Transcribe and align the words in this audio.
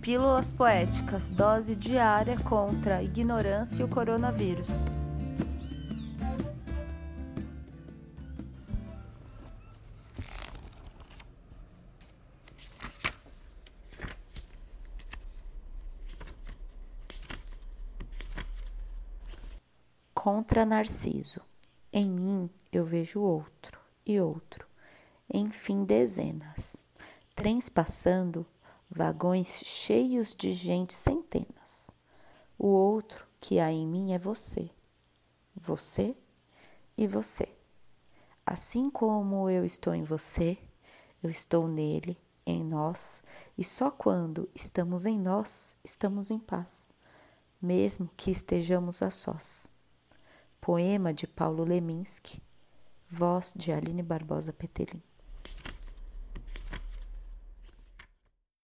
Pílulas 0.00 0.50
Poéticas 0.50 1.28
Dose 1.28 1.76
diária 1.76 2.34
contra 2.40 2.96
a 2.96 3.02
ignorância 3.02 3.82
e 3.82 3.84
o 3.84 3.88
coronavírus. 3.88 4.66
Contra 20.14 20.64
Narciso. 20.64 21.42
Em 21.92 22.08
mim 22.08 22.50
eu 22.72 22.84
vejo 22.84 23.20
outro 23.20 23.78
e 24.06 24.18
outro, 24.18 24.66
enfim, 25.30 25.84
dezenas. 25.84 26.82
Trens 27.34 27.68
passando, 27.68 28.46
vagões 28.90 29.62
cheios 29.64 30.34
de 30.34 30.50
gente, 30.50 30.92
centenas. 30.92 31.90
O 32.58 32.66
outro 32.66 33.26
que 33.40 33.60
há 33.60 33.70
em 33.70 33.86
mim 33.86 34.12
é 34.12 34.18
você, 34.18 34.68
você 35.54 36.16
e 36.96 37.06
você. 37.06 37.48
Assim 38.44 38.90
como 38.90 39.48
eu 39.48 39.64
estou 39.64 39.94
em 39.94 40.02
você, 40.02 40.58
eu 41.22 41.30
estou 41.30 41.68
nele, 41.68 42.18
em 42.44 42.64
nós, 42.64 43.22
e 43.56 43.62
só 43.62 43.90
quando 43.90 44.48
estamos 44.54 45.06
em 45.06 45.18
nós, 45.18 45.76
estamos 45.84 46.30
em 46.30 46.38
paz, 46.38 46.92
mesmo 47.62 48.10
que 48.16 48.30
estejamos 48.30 49.02
a 49.02 49.10
sós. 49.10 49.70
Poema 50.60 51.14
de 51.14 51.26
Paulo 51.26 51.64
Leminski, 51.64 52.42
voz 53.08 53.54
de 53.56 53.72
Aline 53.72 54.02
Barbosa 54.02 54.52
Petelin. 54.52 55.02